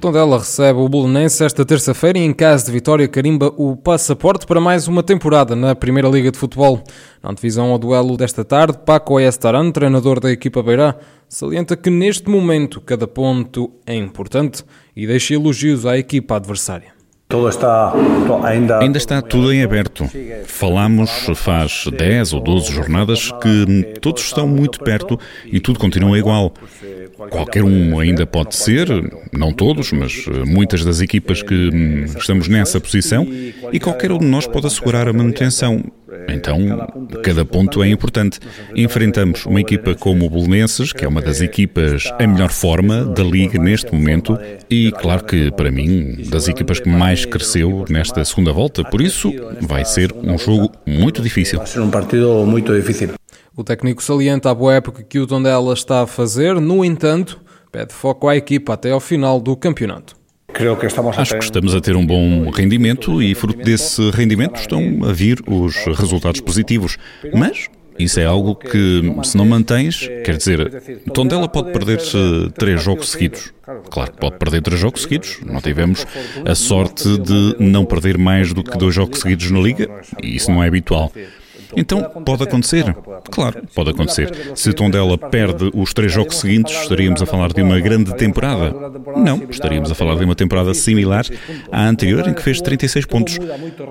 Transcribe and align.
O 0.00 0.08
Tondela 0.08 0.38
recebe 0.38 0.78
o 0.78 0.88
Bolonense 0.88 1.44
esta 1.44 1.62
terça-feira 1.62 2.18
e 2.18 2.22
em 2.22 2.32
caso 2.32 2.64
de 2.64 2.72
vitória 2.72 3.06
carimba 3.06 3.52
o 3.58 3.76
passaporte 3.76 4.46
para 4.46 4.58
mais 4.58 4.88
uma 4.88 5.02
temporada 5.02 5.54
na 5.54 5.74
Primeira 5.74 6.08
Liga 6.08 6.30
de 6.30 6.38
Futebol. 6.38 6.82
Na 7.22 7.34
divisão 7.34 7.70
ao 7.70 7.78
duelo 7.78 8.16
desta 8.16 8.42
tarde, 8.42 8.78
Paco 8.78 9.20
Estaran, 9.20 9.70
treinador 9.70 10.18
da 10.18 10.32
equipa 10.32 10.62
Beirá, 10.62 10.96
salienta 11.28 11.76
que 11.76 11.90
neste 11.90 12.30
momento 12.30 12.80
cada 12.80 13.06
ponto 13.06 13.70
é 13.86 13.94
importante 13.94 14.64
e 14.96 15.06
deixa 15.06 15.34
elogios 15.34 15.84
à 15.84 15.98
equipa 15.98 16.36
adversária. 16.36 16.98
Está, 17.48 17.92
ainda... 18.42 18.78
ainda 18.80 18.98
está 18.98 19.22
tudo 19.22 19.52
em 19.52 19.62
aberto. 19.62 20.04
Falamos 20.46 21.28
faz 21.36 21.84
10 21.86 22.32
ou 22.32 22.40
12 22.40 22.72
jornadas 22.72 23.30
que 23.40 23.98
todos 24.00 24.24
estão 24.24 24.48
muito 24.48 24.80
perto 24.80 25.16
e 25.44 25.60
tudo 25.60 25.78
continua 25.78 26.18
igual. 26.18 26.52
Qualquer 27.28 27.64
um 27.64 27.98
ainda 27.98 28.26
pode 28.26 28.56
ser, 28.56 28.88
não 29.32 29.52
todos, 29.52 29.92
mas 29.92 30.24
muitas 30.46 30.84
das 30.84 31.00
equipas 31.00 31.42
que 31.42 31.54
hum, 31.54 32.04
estamos 32.04 32.48
nessa 32.48 32.80
posição, 32.80 33.26
e 33.72 33.78
qualquer 33.78 34.12
um 34.12 34.18
de 34.18 34.26
nós 34.26 34.46
pode 34.46 34.66
assegurar 34.66 35.08
a 35.08 35.12
manutenção. 35.12 35.84
Então, 36.28 36.58
cada 37.22 37.44
ponto 37.44 37.82
é 37.82 37.88
importante. 37.88 38.40
Enfrentamos 38.74 39.46
uma 39.46 39.60
equipa 39.60 39.94
como 39.94 40.26
o 40.26 40.30
Belenenses, 40.30 40.92
que 40.92 41.04
é 41.04 41.08
uma 41.08 41.20
das 41.20 41.40
equipas 41.40 42.10
em 42.18 42.26
melhor 42.26 42.50
forma 42.50 43.04
da 43.04 43.22
Liga 43.22 43.58
neste 43.58 43.92
momento, 43.92 44.38
e 44.68 44.90
claro 44.92 45.24
que, 45.24 45.50
para 45.52 45.70
mim, 45.70 46.24
das 46.28 46.48
equipas 46.48 46.80
que 46.80 46.88
mais 46.88 47.24
cresceu 47.24 47.84
nesta 47.88 48.24
segunda 48.24 48.52
volta. 48.52 48.82
Por 48.84 49.00
isso, 49.00 49.32
vai 49.60 49.84
ser 49.84 50.12
um 50.12 50.38
jogo 50.38 50.72
muito 50.86 51.22
difícil. 51.22 51.58
Vai 51.58 51.66
ser 51.66 51.80
um 51.80 51.90
partido 51.90 52.44
muito 52.46 52.74
difícil. 52.74 53.19
O 53.56 53.64
técnico 53.64 54.02
salienta 54.02 54.50
a 54.50 54.54
boa 54.54 54.74
época 54.74 55.02
que 55.02 55.18
o 55.18 55.26
Tondela 55.26 55.74
está 55.74 56.02
a 56.02 56.06
fazer, 56.06 56.60
no 56.60 56.84
entanto, 56.84 57.40
pede 57.72 57.92
foco 57.92 58.28
à 58.28 58.36
equipa 58.36 58.74
até 58.74 58.92
ao 58.92 59.00
final 59.00 59.40
do 59.40 59.56
campeonato. 59.56 60.16
Acho 61.16 61.36
que 61.36 61.44
estamos 61.44 61.74
a 61.74 61.80
ter 61.80 61.96
um 61.96 62.06
bom 62.06 62.50
rendimento 62.50 63.22
e, 63.22 63.34
fruto 63.34 63.62
desse 63.62 64.10
rendimento, 64.10 64.60
estão 64.60 64.80
a 65.04 65.12
vir 65.12 65.42
os 65.46 65.74
resultados 65.96 66.40
positivos. 66.40 66.96
Mas 67.34 67.68
isso 67.98 68.20
é 68.20 68.24
algo 68.24 68.54
que, 68.54 69.02
se 69.24 69.36
não 69.36 69.44
mantens, 69.44 70.08
quer 70.24 70.36
dizer, 70.36 71.00
Tondela 71.12 71.48
pode 71.48 71.72
perder 71.72 72.00
três 72.56 72.82
jogos 72.82 73.10
seguidos. 73.10 73.52
Claro 73.90 74.12
que 74.12 74.18
pode 74.18 74.38
perder 74.38 74.62
três 74.62 74.80
jogos 74.80 75.02
seguidos. 75.02 75.38
Não 75.44 75.60
tivemos 75.60 76.06
a 76.44 76.54
sorte 76.54 77.18
de 77.18 77.56
não 77.58 77.84
perder 77.84 78.16
mais 78.16 78.52
do 78.52 78.62
que 78.62 78.76
dois 78.78 78.94
jogos 78.94 79.20
seguidos 79.20 79.50
na 79.50 79.60
Liga, 79.60 79.88
e 80.22 80.36
isso 80.36 80.50
não 80.50 80.62
é 80.62 80.68
habitual. 80.68 81.12
Então, 81.76 82.02
pode 82.24 82.42
acontecer. 82.42 82.94
Claro, 83.30 83.62
pode 83.74 83.90
acontecer. 83.90 84.52
Se 84.54 84.72
Tondela 84.72 85.16
perde 85.16 85.70
os 85.74 85.92
três 85.92 86.12
jogos 86.12 86.36
seguintes, 86.36 86.74
estaríamos 86.82 87.22
a 87.22 87.26
falar 87.26 87.52
de 87.52 87.62
uma 87.62 87.78
grande 87.80 88.14
temporada? 88.16 88.74
Não, 89.16 89.42
estaríamos 89.48 89.90
a 89.90 89.94
falar 89.94 90.16
de 90.16 90.24
uma 90.24 90.34
temporada 90.34 90.72
similar 90.74 91.24
à 91.70 91.86
anterior, 91.86 92.26
em 92.28 92.34
que 92.34 92.42
fez 92.42 92.60
36 92.60 93.06
pontos. 93.06 93.38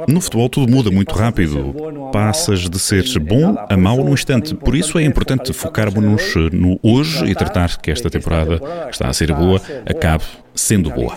No 0.07 0.21
futebol, 0.21 0.49
tudo 0.49 0.71
muda 0.71 0.91
muito 0.91 1.13
rápido. 1.13 1.73
Passas 2.11 2.69
de 2.69 2.79
ser 2.79 3.03
bom 3.19 3.55
a 3.69 3.77
mau 3.77 3.97
num 4.03 4.13
instante. 4.13 4.55
Por 4.55 4.75
isso 4.75 4.97
é 4.97 5.03
importante 5.03 5.53
focarmos-nos 5.53 6.35
no 6.51 6.79
hoje 6.81 7.25
e 7.25 7.35
tratar 7.35 7.77
que 7.77 7.91
esta 7.91 8.09
temporada 8.09 8.59
está 8.89 9.07
a 9.07 9.13
ser 9.13 9.33
boa, 9.33 9.61
acabe 9.85 10.23
sendo 10.55 10.89
boa. 10.91 11.15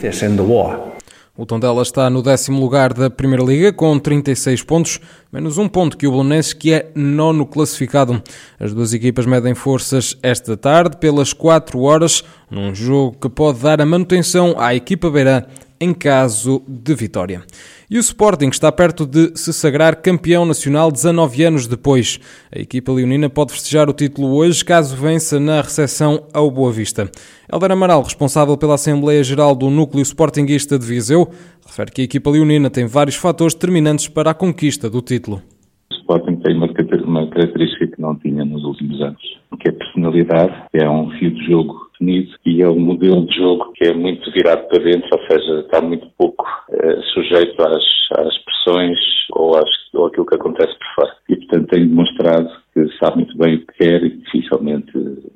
O 1.34 1.46
Tondela 1.46 1.80
está 1.80 2.10
no 2.10 2.22
décimo 2.22 2.60
lugar 2.60 2.92
da 2.92 3.08
Primeira 3.08 3.42
Liga 3.42 3.72
com 3.72 3.98
36 3.98 4.62
pontos, 4.64 5.00
menos 5.32 5.56
um 5.56 5.66
ponto 5.66 5.96
que 5.96 6.06
o 6.06 6.10
Bolonenses, 6.10 6.52
que 6.52 6.74
é 6.74 6.90
nono 6.94 7.46
classificado. 7.46 8.22
As 8.60 8.74
duas 8.74 8.92
equipas 8.92 9.24
medem 9.24 9.54
forças 9.54 10.14
esta 10.22 10.58
tarde 10.58 10.98
pelas 10.98 11.32
4 11.32 11.80
horas, 11.80 12.22
num 12.50 12.74
jogo 12.74 13.16
que 13.18 13.30
pode 13.30 13.60
dar 13.60 13.80
a 13.80 13.86
manutenção 13.86 14.56
à 14.58 14.74
equipa 14.74 15.10
beirã 15.10 15.42
em 15.82 15.92
caso 15.92 16.62
de 16.68 16.94
vitória. 16.94 17.42
E 17.90 17.96
o 17.96 18.00
Sporting 18.00 18.48
está 18.48 18.70
perto 18.70 19.04
de 19.04 19.36
se 19.36 19.52
sagrar 19.52 20.00
campeão 20.00 20.46
nacional 20.46 20.92
19 20.92 21.42
anos 21.42 21.66
depois. 21.66 22.20
A 22.54 22.60
equipa 22.60 22.92
leonina 22.92 23.28
pode 23.28 23.52
festejar 23.52 23.90
o 23.90 23.92
título 23.92 24.32
hoje 24.36 24.64
caso 24.64 24.96
vença 24.96 25.40
na 25.40 25.60
recepção 25.60 26.22
ao 26.32 26.50
Boa 26.52 26.70
Vista. 26.70 27.10
Helder 27.52 27.72
Amaral, 27.72 28.02
responsável 28.02 28.56
pela 28.56 28.76
Assembleia 28.76 29.24
Geral 29.24 29.56
do 29.56 29.68
Núcleo 29.68 30.02
Sportinguista 30.02 30.78
de 30.78 30.86
Viseu, 30.86 31.28
refere 31.66 31.90
que 31.90 32.02
a 32.02 32.04
equipa 32.04 32.30
leonina 32.30 32.70
tem 32.70 32.86
vários 32.86 33.16
fatores 33.16 33.52
determinantes 33.52 34.06
para 34.06 34.30
a 34.30 34.34
conquista 34.34 34.88
do 34.88 35.02
título. 35.02 35.42
O 35.90 35.94
Sporting 35.96 36.36
tem 36.36 36.56
uma 36.56 37.28
característica 37.28 37.88
que 37.88 38.00
não 38.00 38.14
tinha 38.14 38.44
nos 38.44 38.62
últimos 38.62 39.02
anos, 39.02 39.20
que 39.60 39.68
é 39.68 39.72
a 39.72 39.74
personalidade, 39.74 40.54
é 40.74 40.88
um 40.88 41.10
fio 41.18 41.32
de 41.32 41.44
jogo 41.44 41.81
definido 42.02 42.32
e 42.44 42.62
é 42.62 42.68
um 42.68 42.80
modelo 42.80 43.26
de 43.26 43.36
jogo 43.36 43.72
que 43.74 43.88
é 43.88 43.94
muito 43.94 44.30
virado 44.32 44.66
para 44.68 44.82
dentro, 44.82 45.08
ou 45.12 45.26
seja, 45.26 45.60
está 45.60 45.80
muito 45.80 46.06
pouco 46.18 46.44
eh, 46.72 47.00
sujeito 47.14 47.62
às, 47.62 47.84
às 48.18 48.38
pressões 48.38 48.98
ou, 49.32 49.56
às, 49.56 49.70
ou 49.94 50.06
aquilo 50.06 50.26
que 50.26 50.34
acontece 50.34 50.72
por 50.78 50.94
fora. 50.94 51.16
E, 51.28 51.36
portanto, 51.36 51.68
tem 51.68 51.88
demonstrado 51.88 52.50
que 52.74 52.88
sabe 52.98 53.16
muito 53.16 53.36
bem 53.36 53.56
o 53.56 53.66
que 53.66 53.74
quer 53.78 54.02
e 54.02 54.10
dificilmente 54.10 54.92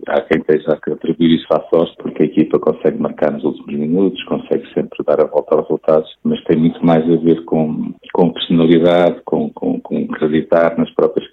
há 0.08 0.20
quem 0.22 0.40
esteja 0.40 0.72
a 0.72 0.92
atribuir 0.92 1.36
isso 1.36 1.46
à 1.50 1.60
sorte, 1.68 1.94
porque 1.98 2.22
a 2.22 2.26
equipa 2.26 2.58
consegue 2.58 2.98
marcar 2.98 3.32
nos 3.32 3.44
últimos 3.44 3.74
minutos, 3.74 4.24
consegue 4.24 4.66
sempre 4.72 5.04
dar 5.06 5.20
a 5.20 5.26
volta 5.26 5.54
aos 5.54 5.68
resultados, 5.68 6.10
mas 6.24 6.42
tem 6.44 6.56
muito 6.56 6.84
mais 6.84 7.04
a 7.04 7.16
ver 7.16 7.44
com, 7.44 7.92
com 8.12 8.32
personalidade, 8.32 9.20
com, 9.24 9.50
com, 9.50 9.80
com 9.80 10.08
acreditar 10.10 10.78
nas 10.78 10.90
próprias 10.94 11.28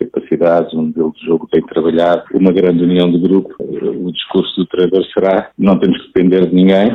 um 0.73 0.83
modelo 0.83 1.13
de 1.13 1.25
jogo 1.25 1.47
bem 1.51 1.61
trabalhado, 1.63 2.23
uma 2.33 2.51
grande 2.51 2.83
união 2.83 3.11
de 3.11 3.19
grupo. 3.19 3.53
O 3.59 4.11
discurso 4.11 4.55
do 4.57 4.65
treinador 4.67 5.05
será 5.13 5.49
não 5.57 5.77
temos 5.79 5.99
que 6.01 6.07
depender 6.07 6.47
de 6.47 6.55
ninguém, 6.55 6.89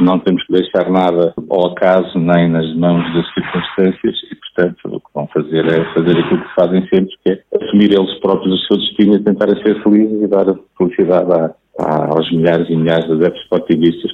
não 0.00 0.18
temos 0.18 0.44
que 0.46 0.52
deixar 0.52 0.90
nada 0.90 1.34
ao 1.50 1.72
acaso 1.72 2.18
nem 2.18 2.48
nas 2.50 2.74
mãos 2.76 3.02
das 3.14 3.26
circunstâncias 3.34 4.16
e, 4.30 4.34
portanto, 4.34 4.78
o 4.84 5.00
que 5.00 5.06
vão 5.14 5.26
fazer 5.28 5.66
é 5.66 5.94
fazer 5.94 6.18
aquilo 6.18 6.42
que 6.42 6.54
fazem 6.54 6.80
sempre, 6.88 7.16
que 7.24 7.32
é 7.32 7.42
assumir 7.62 7.92
eles 7.92 8.20
próprios 8.20 8.54
o 8.54 8.66
seu 8.66 8.76
destino 8.78 9.16
e 9.16 9.24
tentar 9.24 9.48
ser 9.48 9.82
felizes 9.82 10.22
e 10.22 10.26
dar 10.28 10.46
felicidade 10.76 11.32
a, 11.32 11.54
a, 11.80 12.06
aos 12.14 12.30
milhares 12.32 12.68
e 12.68 12.76
milhares 12.76 13.06
de 13.06 13.12
adeptos 13.12 13.42
sportinguistas 13.44 14.12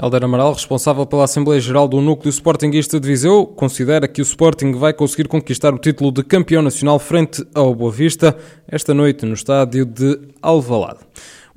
Helder 0.00 0.22
Amaral, 0.22 0.52
responsável 0.52 1.04
pela 1.04 1.24
Assembleia 1.24 1.60
Geral 1.60 1.88
do 1.88 2.00
Núcleo 2.00 2.30
Sportingista 2.30 3.00
de 3.00 3.08
Viseu, 3.08 3.44
considera 3.44 4.06
que 4.06 4.20
o 4.20 4.22
Sporting 4.22 4.70
vai 4.70 4.92
conseguir 4.92 5.26
conquistar 5.26 5.74
o 5.74 5.78
título 5.78 6.12
de 6.12 6.22
campeão 6.22 6.62
nacional 6.62 7.00
frente 7.00 7.44
ao 7.52 7.74
Boa 7.74 7.90
Vista 7.90 8.36
esta 8.68 8.94
noite 8.94 9.26
no 9.26 9.34
estádio 9.34 9.84
de 9.84 10.20
Alvalade. 10.40 11.00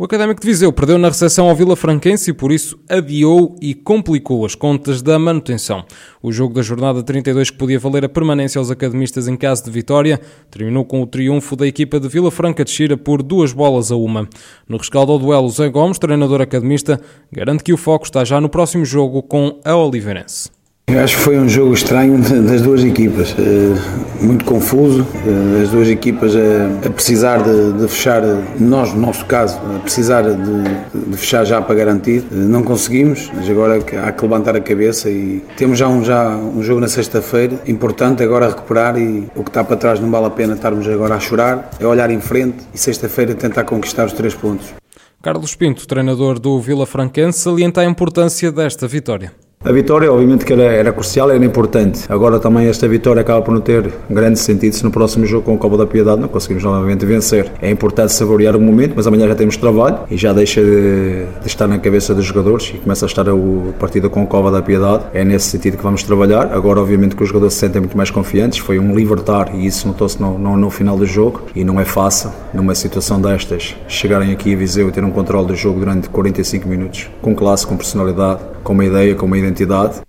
O 0.01 0.06
Académico 0.06 0.41
de 0.41 0.47
Viseu 0.47 0.73
perdeu 0.73 0.97
na 0.97 1.09
recepção 1.09 1.47
ao 1.47 1.56
Vila 1.56 1.75
Franquense 1.75 2.31
e 2.31 2.34
por 2.34 2.51
isso 2.51 2.75
adiou 2.89 3.56
e 3.62 3.75
complicou 3.75 4.44
as 4.44 4.56
contas 4.56 5.00
da 5.00 5.19
manutenção. 5.19 5.85
O 6.23 6.31
jogo 6.31 6.56
da 6.56 6.63
jornada 6.63 7.03
32 7.03 7.51
que 7.51 7.57
podia 7.57 7.78
valer 7.78 8.06
a 8.06 8.09
permanência 8.09 8.57
aos 8.57 8.72
academistas 8.72 9.28
em 9.28 9.38
caso 9.38 9.63
de 9.63 9.69
vitória 9.69 10.19
terminou 10.50 10.84
com 10.85 11.03
o 11.03 11.06
triunfo 11.06 11.56
da 11.56 11.67
equipa 11.67 12.00
de 12.00 12.07
Vila 12.07 12.31
Franca 12.31 12.66
de 12.66 12.72
Xira 12.72 12.97
por 12.97 13.22
duas 13.22 13.53
bolas 13.53 13.91
a 13.91 13.95
uma. 13.95 14.28
No 14.67 14.78
rescaldo 14.78 15.11
ao 15.11 15.19
duelo, 15.19 15.47
Zé 15.50 15.69
Gomes, 15.69 16.00
treinador 16.00 16.41
academista, 16.41 17.00
garante 17.31 17.63
que 17.63 17.72
o 17.72 17.78
foco 17.78 18.06
está 18.06 18.25
já 18.25 18.41
no 18.41 18.50
próximo 18.50 18.84
jogo 18.84 19.22
com 19.22 19.59
a 19.63 19.75
Oliveirense. 19.75 20.60
Eu 20.91 21.00
acho 21.00 21.16
que 21.16 21.24
foi 21.24 21.40
um 21.40 21.47
jogo 21.47 21.74
estranho 21.74 22.18
das 22.44 22.62
duas 22.62 22.84
equipas, 22.84 23.34
eh, 23.40 24.22
muito 24.22 24.44
confuso, 24.44 25.07
eh, 25.25 25.62
as 25.63 25.69
duas 25.69 25.88
equipas 25.88 26.34
a, 26.35 26.90
precisar 26.90 27.41
de, 27.41 27.72
de, 27.72 27.88
fechar, 27.88 28.22
nós 28.59 28.94
no 28.94 29.00
nosso 29.00 29.25
caso, 29.25 29.57
a 29.74 29.79
precisar 29.79 30.24
de, 30.24 30.35
de, 30.35 31.16
fechar 31.18 31.46
já 31.46 31.62
para 31.62 31.75
garantir, 31.75 32.26
eh, 32.29 32.35
não 32.35 32.61
conseguimos, 32.61 33.32
mas 33.34 33.49
agora 33.49 33.78
há 34.05 34.11
que 34.11 34.22
levantar 34.22 34.53
a 34.58 34.59
cabeça 34.59 35.09
e 35.09 35.41
temos 35.55 35.78
já 35.78 35.88
um, 35.88 36.03
já 36.03 36.28
um 36.28 36.61
jogo 36.61 36.82
na 36.82 36.90
sexta-feira, 36.90 37.58
importante 37.66 38.22
agora 38.22 38.49
recuperar 38.49 38.97
e 38.97 39.29
o 39.34 39.46
que 39.46 39.49
está 39.49 39.64
para 39.64 39.78
trás 39.78 39.97
não 39.97 40.11
vale 40.11 40.26
a 40.26 40.32
pena 40.32 40.55
estarmos 40.55 40.85
agora 40.90 41.16
a 41.16 41.20
chorar, 41.22 41.70
é 41.79 41.87
olhar 41.87 42.11
em 42.11 42.20
frente 42.20 42.58
e 42.73 42.78
sexta-feira 42.78 43.34
tentar 43.34 43.64
conquistar 43.64 44.08
os 44.08 44.11
três 44.11 44.35
pontos. 44.35 44.67
Carlos 45.23 45.55
Pinto, 45.55 45.87
treinador 45.87 46.37
do 46.37 46.59
Vila 46.59 46.85
Franquense, 46.85 47.40
salienta 47.40 47.79
a 47.79 47.85
importância 47.85 48.52
desta 48.52 48.90
vitória 48.90 49.32
A 49.63 49.72
vitória, 49.72 50.11
obviamente, 50.11 50.43
que 50.43 50.53
era, 50.53 50.63
era 50.63 50.91
crucial, 50.91 51.29
era 51.29 51.46
importante. 51.46 52.05
Agora 52.09 52.40
também 52.40 52.66
esta 52.66 52.87
vitória 52.87 53.22
acaba 53.22 53.43
por 53.43 53.53
não 53.53 53.61
ter 53.61 53.93
grande 54.09 54.40
sentido 54.40 54.73
se 54.73 54.84
no 54.84 54.90
próximo 54.90 55.23
jogo 55.23 55.46
com 55.46 55.53
o 55.53 55.58
Copa 55.59 55.78
da 55.78 55.85
Piedade 55.85 56.19
não 56.19 56.28
conseguimos 56.28 56.63
novamente 56.63 57.05
vencer. 57.05 57.52
É 57.61 57.69
importante 57.69 58.11
saborear 58.11 58.55
o 58.55 58.59
momento, 58.59 58.93
mas 58.96 59.05
amanhã 59.05 59.28
já 59.28 59.35
temos 59.35 59.55
trabalho 59.58 59.99
e 60.09 60.17
já 60.17 60.34
deixa 60.34 60.63
de, 60.63 61.25
de 61.41 61.47
estar 61.47 61.67
na 61.67 61.78
cabeça 61.78 62.16
dos 62.16 62.25
jogadores 62.25 62.72
e 62.73 62.79
começa 62.79 63.05
a 63.05 63.08
estar 63.08 63.29
o 63.29 63.72
partido 63.79 64.09
com 64.09 64.23
o 64.23 64.28
Copa 64.28 64.49
da 64.49 64.63
Piedade. 64.63 65.03
É 65.13 65.23
nesse 65.23 65.49
sentido 65.49 65.78
que 65.78 65.84
vamos 65.84 66.02
trabalhar. 66.02 66.52
Agora, 66.52 66.81
obviamente, 66.81 67.16
que 67.16 67.22
os 67.22 67.29
jogadores 67.29 67.53
se 67.53 67.59
sentem 67.59 67.81
muito 67.81 67.96
mais 67.96 68.09
confiantes. 68.09 68.58
Foi 68.58 68.79
um 68.79 68.96
libertar 68.96 69.53
e 69.53 69.67
isso 69.67 69.87
notou-se 69.87 70.19
no, 70.19 70.40
no, 70.40 70.58
no, 70.58 70.72
final 70.72 70.97
do 70.97 71.05
jogo. 71.05 71.43
E 71.53 71.63
não 71.63 71.79
é 71.79 71.85
fácil, 71.85 72.31
numa 72.52 72.73
situação 72.73 73.22
destas, 73.22 73.75
chegarem 73.87 74.31
aqui 74.31 74.55
a 74.55 74.58
Viseu 74.58 74.90
e 74.90 74.91
ter 74.91 75.03
um 75.03 75.11
controle 75.11 75.46
do 75.46 75.55
jogo 75.55 75.81
durante 75.81 76.09
45 76.09 76.67
minutos, 76.67 77.11
com 77.22 77.35
classe, 77.35 77.67
com 77.67 77.78
personalidade, 77.78 78.41
com 78.63 78.73
uma 78.73 78.85
ideia, 78.85 79.16
com 79.16 79.25
uma 79.25 79.37
identidade. 79.37 80.02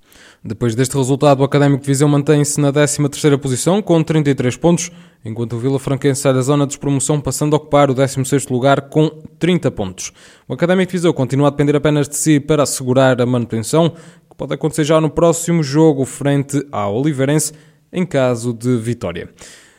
Depois 0.44 0.74
deste 0.74 0.96
resultado, 0.96 1.40
o 1.40 1.44
Académico 1.44 1.82
de 1.82 1.86
Viseu 1.86 2.08
mantém-se 2.08 2.60
na 2.60 2.72
13ª 2.72 3.38
posição 3.38 3.80
com 3.80 4.02
33 4.02 4.56
pontos, 4.56 4.90
enquanto 5.24 5.52
o 5.52 5.58
Vila 5.58 5.78
Franquense 5.78 6.20
sai 6.20 6.34
da 6.34 6.40
zona 6.40 6.64
de 6.64 6.70
despromoção 6.70 7.20
passando 7.20 7.54
a 7.54 7.58
ocupar 7.58 7.88
o 7.88 7.94
16º 7.94 8.50
lugar 8.50 8.82
com 8.82 9.08
30 9.38 9.70
pontos. 9.70 10.12
O 10.48 10.52
Académico 10.52 10.90
de 10.90 10.98
Viseu 10.98 11.14
continua 11.14 11.46
a 11.46 11.50
depender 11.50 11.76
apenas 11.76 12.08
de 12.08 12.16
si 12.16 12.40
para 12.40 12.64
assegurar 12.64 13.22
a 13.22 13.26
manutenção, 13.26 13.90
que 13.90 14.36
pode 14.36 14.52
acontecer 14.52 14.82
já 14.82 15.00
no 15.00 15.08
próximo 15.08 15.62
jogo 15.62 16.04
frente 16.04 16.66
ao 16.72 16.96
Oliveirense, 16.96 17.52
em 17.92 18.04
caso 18.04 18.52
de 18.52 18.76
vitória. 18.78 19.28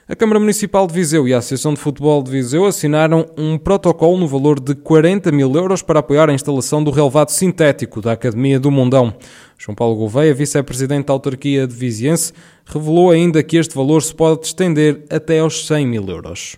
A 0.05 0.17
Câmara 0.17 0.37
Municipal 0.37 0.85
de 0.85 0.93
Viseu 0.93 1.25
e 1.29 1.33
a 1.33 1.37
Associação 1.37 1.73
de 1.73 1.79
Futebol 1.79 2.21
de 2.21 2.29
Viseu 2.29 2.65
assinaram 2.65 3.25
um 3.37 3.57
protocolo 3.57 4.17
no 4.17 4.27
valor 4.27 4.59
de 4.59 4.75
40 4.75 5.31
mil 5.31 5.49
euros 5.55 5.81
para 5.81 6.01
apoiar 6.01 6.29
a 6.29 6.33
instalação 6.33 6.83
do 6.83 6.91
relevado 6.91 7.29
sintético 7.29 8.01
da 8.01 8.11
Academia 8.11 8.59
do 8.59 8.69
Mundão. 8.69 9.13
João 9.57 9.73
Paulo 9.73 9.95
Gouveia, 9.95 10.33
vice-presidente 10.33 11.05
da 11.05 11.13
autarquia 11.13 11.65
de 11.65 11.73
Viziense, 11.73 12.33
revelou 12.65 13.11
ainda 13.11 13.41
que 13.41 13.55
este 13.55 13.73
valor 13.73 14.03
se 14.03 14.13
pode 14.13 14.45
estender 14.45 15.05
até 15.09 15.39
aos 15.39 15.65
100 15.65 15.87
mil 15.87 16.05
euros. 16.09 16.57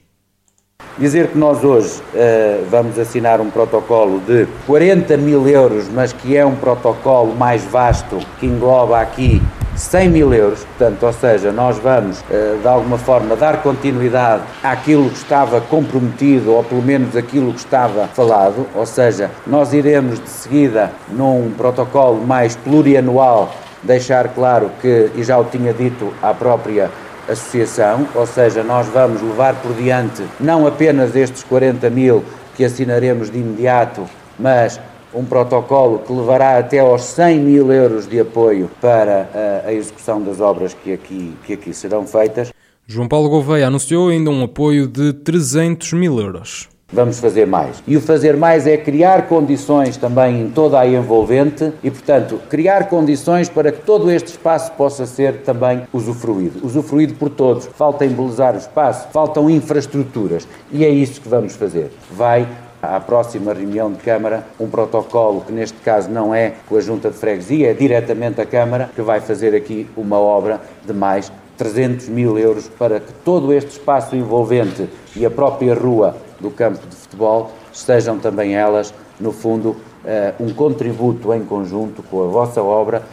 Dizer 0.98 1.28
que 1.28 1.38
nós 1.38 1.64
hoje 1.64 2.02
uh, 2.16 2.66
vamos 2.72 2.98
assinar 2.98 3.40
um 3.40 3.52
protocolo 3.52 4.22
de 4.22 4.48
40 4.66 5.18
mil 5.18 5.48
euros, 5.48 5.88
mas 5.88 6.12
que 6.12 6.36
é 6.36 6.44
um 6.44 6.56
protocolo 6.56 7.36
mais 7.36 7.64
vasto, 7.64 8.18
que 8.40 8.48
engloba 8.48 9.00
aqui 9.00 9.40
100 9.76 10.10
mil 10.10 10.34
euros, 10.34 10.64
portanto, 10.64 11.06
ou 11.06 11.14
seja, 11.14 11.52
nós 11.52 11.78
vamos 11.78 12.24
eh, 12.32 12.58
de 12.62 12.68
alguma 12.68 12.98
forma 12.98 13.36
dar 13.36 13.62
continuidade 13.62 14.44
àquilo 14.64 15.10
que 15.10 15.18
estava 15.18 15.60
comprometido, 15.60 16.54
ou 16.54 16.64
pelo 16.64 16.82
menos 16.82 17.16
aquilo 17.16 17.52
que 17.52 17.60
estava 17.60 18.08
falado, 18.08 18.66
ou 18.74 18.86
seja, 18.86 19.30
nós 19.46 19.74
iremos 19.74 20.20
de 20.20 20.30
seguida 20.30 20.92
num 21.10 21.52
protocolo 21.58 22.26
mais 22.26 22.56
plurianual 22.56 23.54
deixar 23.84 24.30
claro 24.30 24.72
que, 24.82 25.12
e 25.16 25.24
já 25.24 25.38
o 25.38 25.44
tinha 25.46 25.74
dito 25.74 26.12
à 26.22 26.34
própria 26.34 26.90
associação, 27.28 28.08
ou 28.16 28.26
seja, 28.26 28.64
nós 28.64 28.88
vamos 28.88 29.22
levar 29.22 29.56
por 29.56 29.74
diante 29.74 30.24
não 30.40 30.66
apenas 30.66 31.16
estes 31.16 31.44
40 31.44 31.90
mil 31.90 32.24
que 32.56 32.64
assinaremos 32.64 33.30
de 33.30 33.40
imediato, 33.40 34.06
mas 34.40 34.80
um 35.16 35.24
protocolo 35.24 36.00
que 36.00 36.12
levará 36.12 36.58
até 36.58 36.80
aos 36.80 37.04
100 37.04 37.40
mil 37.40 37.72
euros 37.72 38.06
de 38.06 38.20
apoio 38.20 38.70
para 38.82 39.30
a, 39.66 39.70
a 39.70 39.74
execução 39.74 40.22
das 40.22 40.42
obras 40.42 40.74
que 40.74 40.94
aqui, 40.94 41.34
que 41.46 41.54
aqui 41.54 41.74
serão 41.74 42.06
feitas. 42.06 42.52
João 42.86 43.08
Paulo 43.08 43.30
Gouveia 43.30 43.68
anunciou 43.68 44.10
ainda 44.10 44.30
um 44.30 44.44
apoio 44.44 44.88
de 44.88 45.14
300 45.14 45.94
mil 45.94 46.20
euros. 46.20 46.70
Vamos 46.94 47.20
fazer 47.20 47.48
mais. 47.48 47.82
E 47.88 47.98
o 47.98 48.02
fazer 48.02 48.38
mais 48.38 48.68
é 48.68 48.78
criar 48.78 49.28
condições 49.28 49.98
também 49.98 50.42
em 50.42 50.50
toda 50.52 50.80
a 50.80 50.88
envolvente 50.88 51.74
e, 51.84 51.90
portanto, 51.90 52.40
criar 52.48 52.90
condições 52.90 53.50
para 53.50 53.72
que 53.72 53.82
todo 53.82 54.12
este 54.12 54.28
espaço 54.28 54.72
possa 54.74 55.08
ser 55.08 55.42
também 55.42 55.82
usufruído. 55.92 56.64
Usufruído 56.64 57.16
por 57.16 57.30
todos. 57.30 57.66
Falta 57.76 58.06
embelezar 58.06 58.54
o 58.54 58.60
espaço, 58.60 59.08
faltam 59.12 59.50
infraestruturas 59.50 60.48
e 60.72 60.86
é 60.86 60.90
isso 60.90 61.20
que 61.20 61.28
vamos 61.28 61.56
fazer. 61.56 61.92
Vai 62.12 62.48
à 62.86 63.00
próxima 63.00 63.54
reunião 63.54 63.92
de 63.92 64.00
Câmara 64.00 64.46
um 64.60 64.70
protocolo 64.70 65.42
que 65.42 65.52
neste 65.52 65.78
caso 65.80 66.10
não 66.10 66.34
é 66.34 66.54
com 66.68 66.78
a 66.78 66.82
Junta 66.82 67.10
de 67.10 67.18
Freguesia, 67.18 67.72
é 67.72 67.74
diretamente 67.74 68.42
a 68.42 68.46
Câmara 68.46 68.90
que 68.94 69.02
vai 69.02 69.20
fazer 69.22 69.56
aqui 69.56 69.88
uma 69.96 70.20
obra 70.20 70.62
de 70.86 70.94
mais 70.94 71.32
300 71.58 72.10
mil 72.10 72.38
euros 72.38 72.68
para 72.68 73.00
que 73.00 73.12
todo 73.24 73.54
este 73.54 73.72
espaço 73.72 74.16
envolvente 74.16 74.90
e 75.16 75.26
a 75.26 75.32
própria 75.32 75.74
rua 75.74 76.18
do 76.40 76.52
campo 76.52 76.86
de 76.88 76.96
futebol 76.96 77.52
sejam 77.72 78.20
também 78.20 78.56
elas, 78.56 78.94
no 79.20 79.32
fundo, 79.32 79.76
eh, 80.04 80.34
um 80.40 80.54
contributo 80.54 81.34
em 81.34 81.44
conjunto 81.44 82.04
com 82.04 82.24
a 82.24 82.28
vossa 82.28 82.62
obra. 82.62 83.04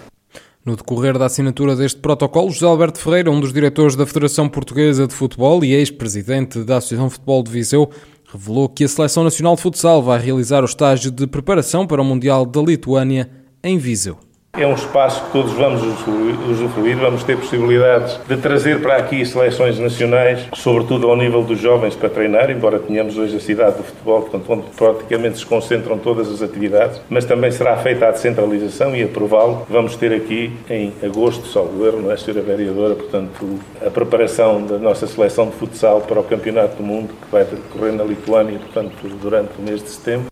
No 0.64 0.76
decorrer 0.76 1.18
da 1.18 1.26
assinatura 1.26 1.74
deste 1.74 2.00
protocolo, 2.00 2.50
José 2.50 2.66
Alberto 2.66 3.00
Ferreira, 3.00 3.30
um 3.30 3.40
dos 3.40 3.52
diretores 3.52 3.96
da 3.96 4.06
Federação 4.06 4.48
Portuguesa 4.48 5.08
de 5.08 5.14
Futebol 5.14 5.64
e 5.64 5.74
ex-presidente 5.74 6.62
da 6.62 6.76
Associação 6.76 7.10
Futebol 7.10 7.42
de 7.42 7.50
Viseu, 7.50 7.90
revelou 8.32 8.68
que 8.68 8.84
a 8.84 8.88
Seleção 8.88 9.24
Nacional 9.24 9.54
de 9.56 9.62
Futsal 9.62 10.02
vai 10.02 10.18
realizar 10.18 10.62
o 10.62 10.66
estágio 10.66 11.10
de 11.10 11.26
preparação 11.26 11.86
para 11.86 12.00
o 12.00 12.04
Mundial 12.04 12.46
da 12.46 12.62
Lituânia 12.62 13.30
em 13.62 13.76
Viseu. 13.76 14.18
É 14.54 14.66
um 14.66 14.74
espaço 14.74 15.24
que 15.24 15.32
todos 15.32 15.52
vamos 15.54 15.82
usufruir, 15.82 16.98
vamos 16.98 17.24
ter 17.24 17.38
possibilidades 17.38 18.20
de 18.28 18.36
trazer 18.36 18.82
para 18.82 18.96
aqui 18.96 19.24
seleções 19.24 19.78
nacionais, 19.78 20.46
sobretudo 20.52 21.08
ao 21.08 21.16
nível 21.16 21.42
dos 21.42 21.58
jovens 21.58 21.96
para 21.96 22.10
treinar, 22.10 22.50
embora 22.50 22.78
tenhamos 22.78 23.16
hoje 23.16 23.34
a 23.34 23.40
cidade 23.40 23.78
do 23.78 23.82
futebol, 23.82 24.20
portanto, 24.20 24.44
onde 24.52 24.64
praticamente 24.76 25.38
se 25.38 25.46
concentram 25.46 25.96
todas 25.96 26.28
as 26.28 26.42
atividades, 26.42 27.00
mas 27.08 27.24
também 27.24 27.50
será 27.50 27.78
feita 27.78 28.06
a 28.06 28.10
descentralização 28.10 28.94
e 28.94 29.02
aprová-lo. 29.02 29.66
Vamos 29.70 29.96
ter 29.96 30.12
aqui 30.12 30.52
em 30.68 30.92
agosto, 31.02 31.46
só 31.46 31.62
o 31.62 31.68
governo, 31.68 32.02
não 32.02 32.12
é, 32.12 32.14
Sra. 32.14 32.42
Vereadora, 32.42 32.94
portanto, 32.94 33.58
a 33.84 33.88
preparação 33.88 34.66
da 34.66 34.78
nossa 34.78 35.06
seleção 35.06 35.46
de 35.46 35.52
futsal 35.52 36.02
para 36.02 36.20
o 36.20 36.24
Campeonato 36.24 36.76
do 36.76 36.82
Mundo, 36.82 37.14
que 37.22 37.32
vai 37.32 37.44
decorrer 37.44 37.94
na 37.94 38.04
Lituânia, 38.04 38.58
portanto, 38.58 38.92
durante 39.20 39.52
o 39.58 39.62
mês 39.62 39.82
de 39.82 39.88
setembro. 39.88 40.31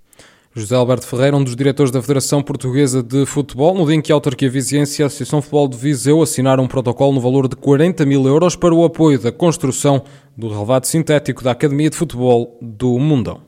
José 0.53 0.75
Alberto 0.75 1.07
Ferreira, 1.07 1.37
um 1.37 1.45
dos 1.45 1.55
diretores 1.55 1.93
da 1.93 2.03
Federação 2.03 2.43
Portuguesa 2.43 3.05
de 3.05 3.25
Futebol, 3.25 3.73
no 3.73 3.87
dia 3.87 3.95
em 3.95 4.03
que 4.03 4.11
a 4.11 4.17
Autarquia 4.17 4.51
Viziense 4.51 5.01
e 5.01 5.03
a 5.05 5.07
Associação 5.07 5.41
Futebol 5.41 5.69
de 5.69 5.77
Viseu 5.77 6.21
assinaram 6.21 6.65
um 6.65 6.67
protocolo 6.67 7.13
no 7.13 7.21
valor 7.21 7.47
de 7.47 7.55
40 7.55 8.05
mil 8.05 8.27
euros 8.27 8.57
para 8.57 8.75
o 8.75 8.85
apoio 8.85 9.17
da 9.17 9.31
construção 9.31 10.03
do 10.37 10.49
relevado 10.49 10.87
sintético 10.87 11.45
da 11.45 11.53
Academia 11.53 11.89
de 11.89 11.97
Futebol 11.97 12.59
do 12.61 12.99
Mundão. 12.99 13.43